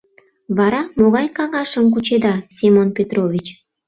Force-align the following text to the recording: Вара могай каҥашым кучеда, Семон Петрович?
Вара 0.57 0.81
могай 0.99 1.27
каҥашым 1.37 1.85
кучеда, 1.93 2.33
Семон 2.55 2.89
Петрович? 2.97 3.45